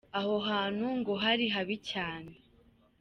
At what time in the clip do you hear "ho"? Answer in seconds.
1.15-1.19